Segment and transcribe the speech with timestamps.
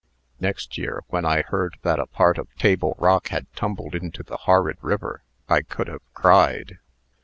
[0.39, 4.35] Next year, when I heard that a part of Table Rock had tumbled into the
[4.49, 6.79] horrid river, I could have cried."